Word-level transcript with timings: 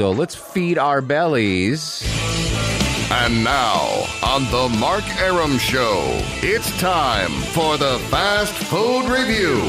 So 0.00 0.12
let's 0.12 0.34
feed 0.34 0.78
our 0.78 1.02
bellies. 1.02 2.02
And 3.10 3.44
now, 3.44 4.06
on 4.22 4.44
the 4.44 4.74
Mark 4.78 5.04
Aram 5.18 5.58
Show, 5.58 6.00
it's 6.36 6.74
time 6.80 7.30
for 7.52 7.76
the 7.76 7.98
Fast 8.08 8.54
Food 8.54 9.10
Review. 9.10 9.60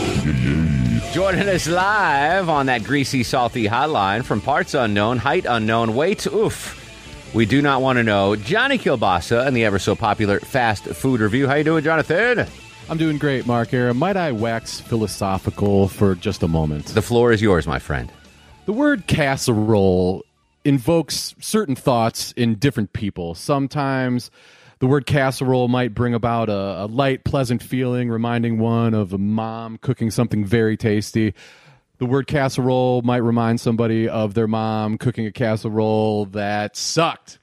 Joining 1.11 1.49
us 1.49 1.67
live 1.67 2.47
on 2.47 2.67
that 2.67 2.85
greasy, 2.85 3.23
salty 3.23 3.65
hotline 3.65 4.23
from 4.23 4.39
parts 4.39 4.73
unknown, 4.73 5.17
height 5.17 5.45
unknown, 5.45 5.95
weight 5.95 6.25
oof. 6.27 6.79
We 7.35 7.45
do 7.45 7.61
not 7.61 7.81
want 7.81 7.97
to 7.97 8.03
know. 8.03 8.37
Johnny 8.37 8.77
Kilbasa 8.77 9.45
and 9.45 9.53
the 9.53 9.65
ever 9.65 9.79
so 9.79 9.97
popular 9.97 10.39
Fast 10.39 10.85
Food 10.85 11.19
Review. 11.19 11.45
How 11.45 11.55
you 11.55 11.65
doing, 11.65 11.83
Jonathan? 11.83 12.47
I'm 12.87 12.97
doing 12.97 13.17
great, 13.17 13.45
Mark 13.45 13.73
Era. 13.73 13.93
Might 13.93 14.15
I 14.15 14.31
wax 14.31 14.79
philosophical 14.79 15.89
for 15.89 16.15
just 16.15 16.41
a 16.41 16.47
moment? 16.47 16.85
The 16.85 17.01
floor 17.01 17.33
is 17.33 17.41
yours, 17.41 17.67
my 17.67 17.79
friend. 17.79 18.09
The 18.65 18.73
word 18.73 19.07
casserole 19.07 20.23
invokes 20.63 21.33
certain 21.39 21.75
thoughts 21.75 22.31
in 22.33 22.55
different 22.55 22.93
people. 22.93 23.33
Sometimes 23.33 24.29
the 24.77 24.85
word 24.87 25.07
casserole 25.07 25.67
might 25.67 25.95
bring 25.95 26.13
about 26.13 26.47
a, 26.47 26.83
a, 26.83 26.85
light, 26.85 27.23
pleasant 27.23 27.63
feeling, 27.63 28.09
reminding 28.09 28.59
one 28.59 28.93
of 28.93 29.13
a 29.13 29.17
mom 29.17 29.79
cooking 29.79 30.11
something 30.11 30.45
very 30.45 30.77
tasty. 30.77 31.33
The 31.97 32.05
word 32.05 32.27
casserole 32.27 33.01
might 33.01 33.17
remind 33.17 33.59
somebody 33.59 34.07
of 34.07 34.35
their 34.35 34.47
mom 34.47 34.99
cooking 34.99 35.25
a 35.25 35.31
casserole 35.31 36.25
that 36.27 36.75
sucked. 36.75 37.39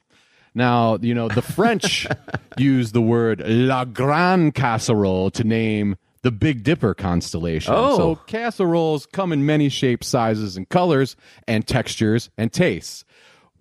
Now, 0.55 0.99
you 1.01 1.15
know, 1.15 1.29
the 1.29 1.43
French 1.43 2.07
use 2.59 2.93
the 2.93 3.03
word 3.03 3.43
la 3.45 3.85
grande 3.85 4.55
casserole 4.55 5.31
to 5.33 5.45
name 5.45 5.97
the 6.23 6.31
Big 6.31 6.63
Dipper 6.63 6.95
constellation. 6.95 7.75
Oh. 7.77 7.97
So 7.97 8.15
casseroles 8.17 9.07
come 9.07 9.33
in 9.33 9.47
many 9.47 9.69
shapes, 9.69 10.09
sizes, 10.09 10.57
and 10.57 10.69
colors, 10.69 11.17
and 11.47 11.67
textures 11.67 12.31
and 12.37 12.53
tastes. 12.53 13.05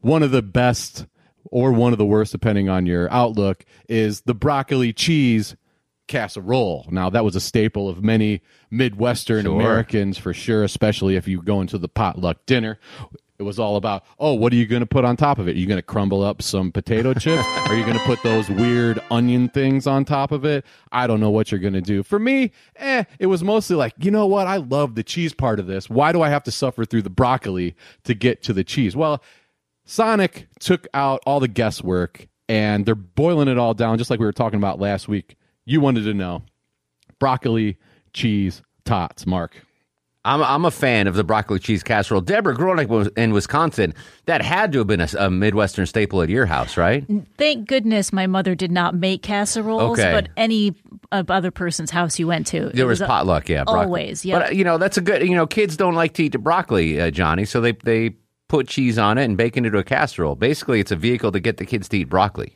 One 0.01 0.23
of 0.23 0.31
the 0.31 0.41
best 0.41 1.05
or 1.45 1.71
one 1.71 1.93
of 1.93 1.97
the 1.97 2.05
worst, 2.05 2.31
depending 2.31 2.69
on 2.69 2.85
your 2.85 3.11
outlook, 3.11 3.65
is 3.87 4.21
the 4.21 4.35
broccoli 4.35 4.93
cheese 4.93 5.55
casserole. 6.07 6.87
Now, 6.89 7.09
that 7.09 7.23
was 7.23 7.35
a 7.35 7.39
staple 7.39 7.89
of 7.89 8.03
many 8.03 8.41
Midwestern 8.71 9.45
Sure. 9.45 9.59
Americans 9.59 10.17
for 10.17 10.33
sure, 10.33 10.63
especially 10.63 11.15
if 11.15 11.27
you 11.27 11.41
go 11.41 11.61
into 11.61 11.77
the 11.77 11.89
potluck 11.89 12.45
dinner. 12.45 12.79
It 13.39 13.43
was 13.43 13.59
all 13.59 13.75
about, 13.75 14.03
oh, 14.17 14.33
what 14.33 14.51
are 14.51 14.55
you 14.55 14.65
going 14.65 14.79
to 14.79 14.87
put 14.87 15.05
on 15.05 15.15
top 15.15 15.37
of 15.37 15.47
it? 15.47 15.55
Are 15.55 15.59
you 15.59 15.67
going 15.67 15.77
to 15.77 15.83
crumble 15.83 16.23
up 16.23 16.41
some 16.41 16.71
potato 16.71 17.13
chips? 17.13 17.45
are 17.67 17.75
you 17.75 17.85
going 17.85 17.97
to 17.97 18.03
put 18.03 18.21
those 18.23 18.49
weird 18.49 18.99
onion 19.11 19.49
things 19.49 19.85
on 19.85 20.05
top 20.05 20.31
of 20.31 20.43
it? 20.43 20.65
I 20.91 21.05
don't 21.05 21.19
know 21.19 21.29
what 21.29 21.51
you're 21.51 21.59
going 21.59 21.73
to 21.73 21.81
do. 21.81 22.01
For 22.01 22.17
me, 22.17 22.51
eh, 22.77 23.03
it 23.19 23.27
was 23.27 23.43
mostly 23.43 23.75
like, 23.75 23.93
you 23.99 24.09
know 24.09 24.25
what? 24.25 24.47
I 24.47 24.57
love 24.57 24.95
the 24.95 25.03
cheese 25.03 25.35
part 25.35 25.59
of 25.59 25.67
this. 25.67 25.87
Why 25.87 26.11
do 26.11 26.23
I 26.23 26.29
have 26.29 26.43
to 26.45 26.51
suffer 26.51 26.83
through 26.83 27.03
the 27.03 27.11
broccoli 27.11 27.75
to 28.05 28.15
get 28.15 28.41
to 28.43 28.53
the 28.53 28.63
cheese? 28.63 28.95
Well, 28.95 29.21
Sonic 29.85 30.47
took 30.59 30.87
out 30.95 31.21
all 31.27 31.39
the 31.39 31.47
guesswork 31.47 32.27
and 32.49 32.87
they're 32.87 32.95
boiling 32.95 33.49
it 33.49 33.59
all 33.59 33.75
down, 33.75 33.99
just 33.99 34.09
like 34.09 34.19
we 34.19 34.25
were 34.25 34.33
talking 34.33 34.57
about 34.57 34.79
last 34.79 35.07
week. 35.07 35.35
You 35.63 35.79
wanted 35.79 36.05
to 36.05 36.13
know 36.15 36.41
broccoli, 37.19 37.77
cheese, 38.13 38.63
tots, 38.83 39.27
Mark. 39.27 39.66
I'm, 40.27 40.43
I'm 40.43 40.65
a 40.65 40.71
fan 40.71 41.07
of 41.07 41.15
the 41.15 41.23
broccoli 41.23 41.59
cheese 41.59 41.83
casserole. 41.83 42.21
Deborah, 42.21 42.53
growing 42.55 42.91
up 42.91 43.07
in 43.17 43.31
Wisconsin, 43.33 43.93
that 44.25 44.41
had 44.41 44.71
to 44.73 44.79
have 44.79 44.87
been 44.87 45.01
a, 45.01 45.07
a 45.17 45.29
Midwestern 45.29 45.85
staple 45.85 46.21
at 46.21 46.29
your 46.29 46.45
house, 46.45 46.75
right? 46.77 47.05
Thank 47.37 47.67
goodness 47.67 48.11
my 48.11 48.27
mother 48.27 48.53
did 48.53 48.71
not 48.71 48.93
make 48.93 49.23
casseroles, 49.23 49.97
Okay. 49.99 50.11
but 50.11 50.27
any 50.35 50.75
other 51.11 51.49
person's 51.51 51.91
house 51.91 52.19
you 52.19 52.27
went 52.27 52.45
to, 52.47 52.69
There 52.73 52.85
was 52.87 52.99
a- 53.01 53.07
potluck, 53.07 53.47
yeah. 53.47 53.63
broccoli. 53.63 53.85
always, 53.85 54.25
yeah. 54.25 54.39
But 54.39 54.47
uh, 54.47 54.51
you 54.51 54.63
know, 54.63 54.77
that's 54.77 54.97
a 54.97 55.01
good. 55.01 55.21
You 55.27 55.35
know, 55.35 55.47
kids 55.47 55.77
don't 55.77 55.95
like 55.95 56.13
to 56.15 56.23
eat 56.25 56.33
the 56.33 56.39
broccoli, 56.39 56.99
uh, 56.99 57.09
Johnny, 57.11 57.45
so 57.45 57.61
they 57.61 57.71
they 57.71 58.15
put 58.49 58.67
cheese 58.67 58.97
on 58.97 59.17
it 59.17 59.23
and 59.25 59.37
bake 59.37 59.55
it 59.57 59.65
into 59.65 59.77
a 59.77 59.83
casserole. 59.83 60.35
Basically, 60.35 60.79
it's 60.79 60.91
a 60.91 60.95
vehicle 60.95 61.31
to 61.31 61.39
get 61.39 61.57
the 61.57 61.65
kids 61.65 61.87
to 61.89 61.97
eat 61.99 62.09
broccoli. 62.09 62.53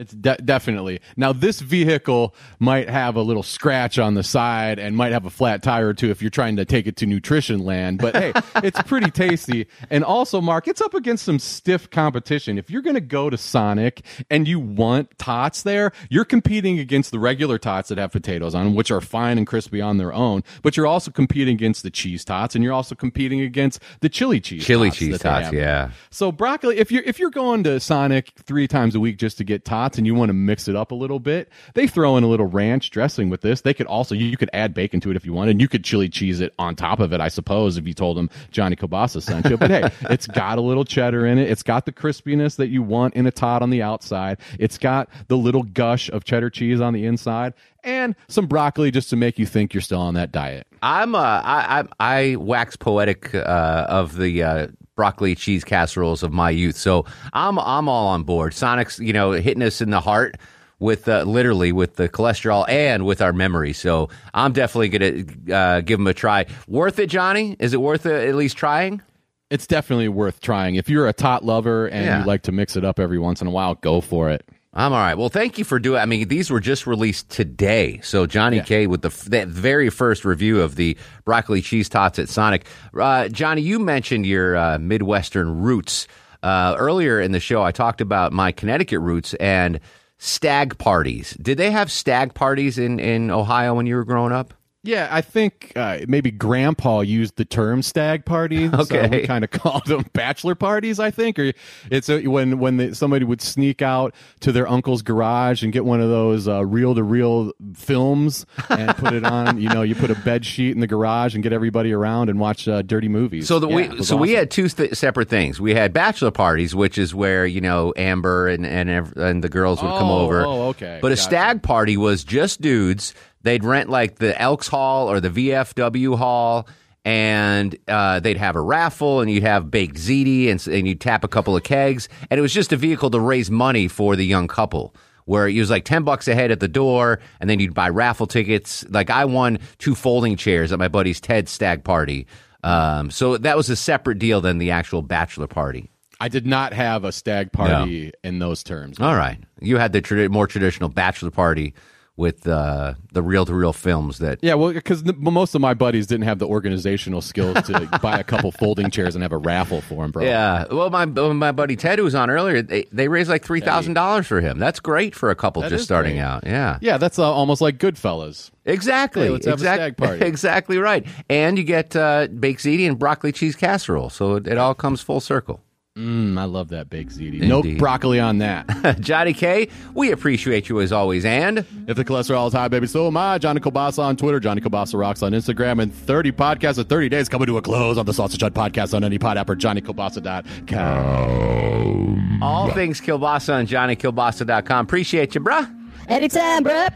It's 0.00 0.14
de- 0.14 0.38
definitely 0.38 1.00
now. 1.18 1.34
This 1.34 1.60
vehicle 1.60 2.34
might 2.58 2.88
have 2.88 3.16
a 3.16 3.22
little 3.22 3.42
scratch 3.42 3.98
on 3.98 4.14
the 4.14 4.22
side 4.22 4.78
and 4.78 4.96
might 4.96 5.12
have 5.12 5.26
a 5.26 5.30
flat 5.30 5.62
tire 5.62 5.88
or 5.88 5.94
two 5.94 6.10
if 6.10 6.22
you're 6.22 6.30
trying 6.30 6.56
to 6.56 6.64
take 6.64 6.86
it 6.86 6.96
to 6.96 7.06
nutrition 7.06 7.60
land. 7.60 7.98
But 7.98 8.16
hey, 8.16 8.32
it's 8.64 8.80
pretty 8.82 9.10
tasty. 9.10 9.66
And 9.90 10.02
also, 10.02 10.40
Mark, 10.40 10.68
it's 10.68 10.80
up 10.80 10.94
against 10.94 11.26
some 11.26 11.38
stiff 11.38 11.90
competition. 11.90 12.56
If 12.56 12.70
you're 12.70 12.80
going 12.80 12.94
to 12.94 13.02
go 13.02 13.28
to 13.28 13.36
Sonic 13.36 14.02
and 14.30 14.48
you 14.48 14.58
want 14.58 15.18
tots 15.18 15.64
there, 15.64 15.92
you're 16.08 16.24
competing 16.24 16.78
against 16.78 17.10
the 17.10 17.18
regular 17.18 17.58
tots 17.58 17.90
that 17.90 17.98
have 17.98 18.12
potatoes 18.12 18.54
on 18.54 18.64
them, 18.64 18.74
which 18.74 18.90
are 18.90 19.02
fine 19.02 19.36
and 19.36 19.46
crispy 19.46 19.82
on 19.82 19.98
their 19.98 20.14
own. 20.14 20.42
But 20.62 20.78
you're 20.78 20.86
also 20.86 21.10
competing 21.10 21.56
against 21.56 21.82
the 21.82 21.90
cheese 21.90 22.24
tots, 22.24 22.54
and 22.54 22.64
you're 22.64 22.72
also 22.72 22.94
competing 22.94 23.42
against 23.42 23.82
the 24.00 24.08
chili 24.08 24.40
cheese, 24.40 24.64
Chili 24.64 24.88
tots 24.88 24.98
cheese 24.98 25.18
tots, 25.18 25.52
yeah. 25.52 25.90
So 26.08 26.32
broccoli, 26.32 26.78
if 26.78 26.90
you're 26.90 27.02
if 27.02 27.18
you're 27.18 27.28
going 27.28 27.64
to 27.64 27.78
Sonic 27.80 28.32
three 28.38 28.66
times 28.66 28.94
a 28.94 29.00
week 29.00 29.18
just 29.18 29.36
to 29.36 29.44
get 29.44 29.66
tots 29.66 29.89
and 29.98 30.06
you 30.06 30.14
want 30.14 30.28
to 30.28 30.34
mix 30.34 30.68
it 30.68 30.76
up 30.76 30.90
a 30.90 30.94
little 30.94 31.18
bit, 31.18 31.48
they 31.74 31.86
throw 31.86 32.16
in 32.16 32.24
a 32.24 32.26
little 32.26 32.46
ranch 32.46 32.90
dressing 32.90 33.30
with 33.30 33.40
this. 33.40 33.62
They 33.62 33.74
could 33.74 33.86
also 33.86 34.14
you, 34.14 34.26
you 34.26 34.36
could 34.36 34.50
add 34.52 34.74
bacon 34.74 35.00
to 35.00 35.10
it 35.10 35.16
if 35.16 35.24
you 35.24 35.32
wanted, 35.32 35.52
and 35.52 35.60
you 35.60 35.68
could 35.68 35.84
chili 35.84 36.08
cheese 36.08 36.40
it 36.40 36.54
on 36.58 36.76
top 36.76 37.00
of 37.00 37.12
it, 37.12 37.20
I 37.20 37.28
suppose, 37.28 37.76
if 37.76 37.86
you 37.86 37.94
told 37.94 38.16
them 38.16 38.30
Johnny 38.50 38.76
Kobasa 38.76 39.22
sent 39.22 39.46
you. 39.46 39.56
But 39.56 39.70
hey, 39.70 39.90
it's 40.10 40.26
got 40.26 40.58
a 40.58 40.60
little 40.60 40.84
cheddar 40.84 41.26
in 41.26 41.38
it. 41.38 41.50
It's 41.50 41.62
got 41.62 41.86
the 41.86 41.92
crispiness 41.92 42.56
that 42.56 42.68
you 42.68 42.82
want 42.82 43.14
in 43.14 43.26
a 43.26 43.30
tot 43.30 43.62
on 43.62 43.70
the 43.70 43.82
outside. 43.82 44.38
It's 44.58 44.78
got 44.78 45.08
the 45.28 45.36
little 45.36 45.62
gush 45.62 46.10
of 46.10 46.24
cheddar 46.24 46.50
cheese 46.50 46.80
on 46.80 46.92
the 46.92 47.04
inside, 47.04 47.54
and 47.84 48.14
some 48.28 48.46
broccoli 48.46 48.90
just 48.90 49.10
to 49.10 49.16
make 49.16 49.38
you 49.38 49.46
think 49.46 49.74
you're 49.74 49.80
still 49.80 50.00
on 50.00 50.14
that 50.14 50.32
diet. 50.32 50.66
I'm 50.82 51.14
uh, 51.14 51.18
I, 51.18 51.80
I 51.80 51.84
I 52.00 52.36
wax 52.36 52.76
poetic 52.76 53.34
uh, 53.34 53.86
of 53.88 54.16
the 54.16 54.42
uh, 54.42 54.66
broccoli 55.00 55.34
cheese 55.34 55.64
casseroles 55.64 56.22
of 56.22 56.30
my 56.30 56.50
youth, 56.50 56.76
so 56.76 57.06
I'm 57.32 57.58
I'm 57.58 57.88
all 57.88 58.08
on 58.08 58.22
board. 58.22 58.52
Sonic's 58.52 58.98
you 58.98 59.14
know 59.14 59.32
hitting 59.32 59.62
us 59.62 59.80
in 59.80 59.88
the 59.88 60.00
heart 60.00 60.36
with 60.78 61.08
uh, 61.08 61.22
literally 61.22 61.72
with 61.72 61.96
the 61.96 62.06
cholesterol 62.06 62.68
and 62.68 63.06
with 63.06 63.22
our 63.22 63.32
memory. 63.32 63.72
So 63.72 64.10
I'm 64.34 64.52
definitely 64.52 64.88
gonna 64.90 65.56
uh, 65.58 65.80
give 65.80 65.98
them 65.98 66.06
a 66.06 66.12
try. 66.12 66.44
Worth 66.68 66.98
it, 66.98 67.06
Johnny? 67.06 67.56
Is 67.58 67.72
it 67.72 67.80
worth 67.80 68.04
it, 68.04 68.28
at 68.28 68.34
least 68.34 68.58
trying? 68.58 69.00
It's 69.48 69.66
definitely 69.66 70.08
worth 70.08 70.40
trying. 70.40 70.74
If 70.74 70.90
you're 70.90 71.08
a 71.08 71.12
tot 71.14 71.44
lover 71.46 71.86
and 71.86 72.04
Yeah. 72.04 72.20
you 72.20 72.26
like 72.26 72.42
to 72.42 72.52
mix 72.52 72.76
it 72.76 72.84
up 72.84 73.00
every 73.00 73.18
once 73.18 73.40
in 73.40 73.46
a 73.46 73.50
while, 73.50 73.74
go 73.76 74.00
for 74.02 74.30
it. 74.30 74.46
I'm 74.72 74.92
all 74.92 75.00
right. 75.00 75.16
Well, 75.18 75.28
thank 75.30 75.58
you 75.58 75.64
for 75.64 75.80
doing. 75.80 76.00
I 76.00 76.06
mean, 76.06 76.28
these 76.28 76.48
were 76.48 76.60
just 76.60 76.86
released 76.86 77.28
today. 77.28 77.98
So 78.04 78.26
Johnny 78.26 78.58
Yeah. 78.58 78.62
K 78.64 78.86
with 78.86 79.02
the 79.02 79.08
f- 79.08 79.24
that 79.24 79.48
very 79.48 79.90
first 79.90 80.24
review 80.24 80.60
of 80.60 80.76
the 80.76 80.96
broccoli 81.24 81.60
cheese 81.60 81.88
tots 81.88 82.20
at 82.20 82.28
Sonic. 82.28 82.66
Uh, 82.96 83.26
Johnny, 83.28 83.62
you 83.62 83.80
mentioned 83.80 84.26
your 84.26 84.56
uh, 84.56 84.78
Midwestern 84.78 85.60
roots 85.60 86.06
uh, 86.44 86.76
earlier 86.78 87.20
in 87.20 87.32
the 87.32 87.40
show. 87.40 87.62
I 87.64 87.72
talked 87.72 88.00
about 88.00 88.32
my 88.32 88.52
Connecticut 88.52 89.00
roots 89.00 89.34
and 89.34 89.80
stag 90.18 90.78
parties. 90.78 91.36
Did 91.42 91.58
they 91.58 91.72
have 91.72 91.90
stag 91.90 92.34
parties 92.34 92.78
in 92.78 93.00
in 93.00 93.32
Ohio 93.32 93.74
when 93.74 93.86
you 93.86 93.96
were 93.96 94.04
growing 94.04 94.32
up? 94.32 94.54
Yeah, 94.82 95.08
I 95.10 95.20
think 95.20 95.72
uh, 95.76 95.98
maybe 96.08 96.30
Grandpa 96.30 97.00
used 97.00 97.36
the 97.36 97.44
term 97.44 97.82
"stag 97.82 98.24
party." 98.24 98.68
so 98.70 98.78
Okay. 98.80 99.08
we 99.08 99.26
kind 99.26 99.44
of 99.44 99.50
called 99.50 99.84
them 99.86 100.06
bachelor 100.14 100.54
parties. 100.54 100.98
I 100.98 101.10
think, 101.10 101.38
or 101.38 101.52
it's 101.90 102.08
a, 102.08 102.26
when 102.26 102.58
when 102.58 102.78
the, 102.78 102.94
somebody 102.94 103.26
would 103.26 103.42
sneak 103.42 103.82
out 103.82 104.14
to 104.40 104.52
their 104.52 104.66
uncle's 104.66 105.02
garage 105.02 105.62
and 105.62 105.70
get 105.70 105.84
one 105.84 106.00
of 106.00 106.08
those 106.08 106.48
reel 106.48 106.94
to 106.94 107.02
reel 107.02 107.52
films 107.74 108.46
and 108.70 108.96
put 108.96 109.12
it 109.12 109.24
on. 109.24 109.60
You 109.60 109.68
know, 109.68 109.82
you 109.82 109.94
put 109.94 110.10
a 110.10 110.14
bed 110.14 110.46
sheet 110.46 110.72
in 110.72 110.80
the 110.80 110.86
garage 110.86 111.34
and 111.34 111.42
get 111.42 111.52
everybody 111.52 111.92
around 111.92 112.30
and 112.30 112.40
watch 112.40 112.66
uh, 112.66 112.80
dirty 112.80 113.08
movies. 113.08 113.48
So 113.48 113.58
the 113.58 113.68
Yeah, 113.68 113.74
we 113.92 114.02
so 114.02 114.16
we 114.16 114.32
had 114.32 114.50
two 114.50 114.68
th- 114.68 114.94
separate 114.94 115.28
things. 115.28 115.60
We 115.60 115.74
had 115.74 115.92
bachelor 115.92 116.30
parties, 116.30 116.74
which 116.74 116.96
is 116.96 117.14
where 117.14 117.44
you 117.44 117.60
know 117.60 117.92
Amber 117.96 118.48
and 118.48 118.64
and 118.64 118.88
and 119.16 119.44
the 119.44 119.50
girls 119.50 119.82
would 119.82 119.90
come 119.98 120.08
Oh, 120.08 120.20
over. 120.20 120.46
oh, 120.46 120.62
okay. 120.68 121.00
But 121.02 121.08
a 121.12 121.16
Gotcha. 121.16 121.22
stag 121.22 121.62
party 121.62 121.98
was 121.98 122.24
just 122.24 122.62
dudes. 122.62 123.12
They'd 123.42 123.64
rent 123.64 123.88
like 123.88 124.16
the 124.16 124.38
Elks 124.40 124.68
Hall 124.68 125.10
or 125.10 125.20
the 125.20 125.30
VFW 125.30 126.16
Hall, 126.16 126.68
and 127.04 127.76
uh, 127.88 128.20
they'd 128.20 128.36
have 128.36 128.56
a 128.56 128.60
raffle, 128.60 129.20
and 129.20 129.30
you'd 129.30 129.42
have 129.42 129.70
baked 129.70 129.96
ziti, 129.96 130.48
and, 130.50 130.64
and 130.66 130.86
you'd 130.86 131.00
tap 131.00 131.24
a 131.24 131.28
couple 131.28 131.56
of 131.56 131.62
kegs, 131.62 132.08
and 132.30 132.38
it 132.38 132.42
was 132.42 132.52
just 132.52 132.72
a 132.72 132.76
vehicle 132.76 133.10
to 133.10 133.20
raise 133.20 133.50
money 133.50 133.88
for 133.88 134.16
the 134.16 134.26
young 134.26 134.48
couple. 134.48 134.94
Where 135.26 135.46
it 135.46 135.58
was 135.58 135.70
like 135.70 135.84
ten 135.84 136.02
bucks 136.02 136.26
a 136.26 136.34
head 136.34 136.50
at 136.50 136.58
the 136.60 136.66
door, 136.68 137.20
and 137.40 137.48
then 137.48 137.60
you'd 137.60 137.74
buy 137.74 137.88
raffle 137.88 138.26
tickets. 138.26 138.84
Like 138.88 139.10
I 139.10 139.24
won 139.26 139.58
two 139.78 139.94
folding 139.94 140.36
chairs 140.36 140.72
at 140.72 140.78
my 140.78 140.88
buddy's 140.88 141.20
Ted 141.20 141.48
stag 141.48 141.84
party. 141.84 142.26
Um, 142.64 143.10
so 143.10 143.36
that 143.36 143.56
was 143.56 143.70
a 143.70 143.76
separate 143.76 144.18
deal 144.18 144.40
than 144.40 144.58
the 144.58 144.72
actual 144.72 145.02
bachelor 145.02 145.46
party. 145.46 145.90
I 146.20 146.28
did 146.28 146.46
not 146.46 146.72
have 146.72 147.04
a 147.04 147.12
stag 147.12 147.52
party 147.52 148.12
in 148.24 148.40
those 148.40 148.64
terms. 148.64 148.98
All 149.00 149.14
right, 149.14 149.38
you 149.60 149.78
had 149.78 149.92
the 149.92 150.28
more 150.28 150.46
traditional 150.46 150.88
bachelor 150.88 151.30
party 151.30 151.74
with 152.20 152.46
uh, 152.46 152.94
the 153.12 153.22
reel 153.22 153.44
to 153.46 153.54
reel 153.54 153.72
films 153.72 154.18
that 154.18 154.38
Yeah, 154.42 154.54
well, 154.54 154.72
because 154.72 155.02
most 155.16 155.54
of 155.54 155.60
my 155.60 155.74
buddies 155.74 156.06
didn't 156.06 156.26
have 156.26 156.38
the 156.38 156.46
organizational 156.46 157.22
skills 157.22 157.60
to 157.66 157.88
buy 158.02 158.18
a 158.20 158.24
couple 158.24 158.52
folding 158.52 158.90
chairs 158.90 159.14
and 159.16 159.22
have 159.22 159.32
a 159.32 159.38
raffle 159.38 159.80
for 159.80 160.02
them, 160.02 160.10
bro. 160.12 160.22
Yeah, 160.22 160.66
well, 160.70 160.90
my 160.90 161.06
my 161.06 161.50
buddy 161.50 161.76
Ted, 161.76 161.98
who 161.98 162.04
was 162.04 162.14
on 162.14 162.28
earlier, 162.30 162.60
they, 162.62 162.84
they 162.92 163.08
raised 163.08 163.30
like 163.30 163.44
three 163.44 163.60
thousand 163.60 163.94
dollars 163.94 164.26
for 164.26 164.40
him. 164.40 164.58
That's 164.58 164.78
great 164.80 165.14
for 165.14 165.30
a 165.30 165.34
couple 165.34 165.62
That 165.62 165.70
just 165.70 165.84
starting 165.84 166.14
great. 166.16 166.20
out. 166.22 166.44
Yeah, 166.46 166.78
Yeah, 166.82 166.98
that's 166.98 167.18
uh, 167.18 167.24
almost 167.32 167.60
like 167.62 167.78
Goodfellas. 167.78 168.50
exactly. 168.66 169.22
Hey, 169.24 169.30
let's 169.30 169.46
have 169.46 169.56
a 169.58 169.60
stag 169.60 169.96
party. 169.96 170.24
Exactly 170.26 170.78
right. 170.78 171.06
And 171.30 171.56
you 171.58 171.64
get 171.64 171.96
uh, 171.96 172.28
baked 172.28 172.60
ziti 172.62 172.86
and 172.86 172.98
broccoli 172.98 173.32
cheese 173.32 173.56
casserole, 173.56 174.10
so 174.10 174.34
it, 174.36 174.46
it 174.46 174.58
all 174.58 174.74
comes 174.74 175.00
full 175.00 175.20
circle. 175.20 175.60
Mm, 175.98 176.38
I 176.38 176.44
love 176.44 176.68
that 176.68 176.88
baked 176.88 177.10
ziti. 177.10 177.40
No 177.40 177.56
Indeed. 177.56 177.78
broccoli 177.78 178.20
on 178.20 178.38
that. 178.38 178.96
Johnny 179.00 179.32
K, 179.32 179.68
we 179.92 180.12
appreciate 180.12 180.68
you 180.68 180.80
as 180.80 180.92
always. 180.92 181.24
And 181.24 181.58
if 181.88 181.96
the 181.96 182.04
cholesterol 182.04 182.46
is 182.46 182.52
high, 182.52 182.68
baby, 182.68 182.86
so 182.86 183.08
am 183.08 183.16
I. 183.16 183.38
Johnny 183.38 183.60
Kobasa 183.60 183.98
on 183.98 184.16
Twitter, 184.16 184.38
Johnny 184.38 184.60
Kobasa 184.60 184.96
Rocks 184.98 185.20
on 185.22 185.32
Instagram, 185.32 185.82
and 185.82 185.92
30 185.92 186.30
podcasts 186.30 186.78
in 186.78 186.84
30 186.84 187.08
days 187.08 187.28
coming 187.28 187.46
to 187.48 187.56
a 187.56 187.62
close 187.62 187.98
on 187.98 188.06
the 188.06 188.14
Sausage 188.14 188.40
Hut 188.40 188.54
podcast 188.54 188.94
on 188.94 189.02
any 189.02 189.18
pod 189.18 189.36
app 189.36 189.50
or 189.50 189.56
JohnnyKobasa.com. 189.56 192.42
all 192.42 192.70
things 192.70 193.00
Kilbasa 193.00 193.54
on 193.54 193.66
JohnnyKilbasa.com. 193.66 194.84
Appreciate 194.86 195.34
you, 195.34 195.40
bruh. 195.40 195.68
Anytime, 196.08 196.64
bruh. 196.64 196.88